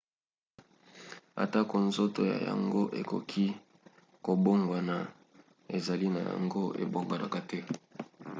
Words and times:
atako 1.43 1.75
nzoto 1.87 2.19
na 2.29 2.37
yango 2.47 2.81
ekoki 2.99 3.45
kobongwana 4.25 4.95
ezaleli 5.75 6.07
na 6.13 6.21
yango 6.29 6.63
ebongwanaka 6.83 7.39
te 7.49 7.59